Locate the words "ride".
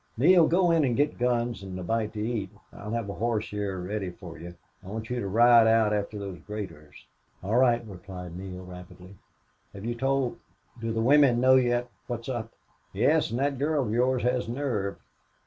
5.27-5.67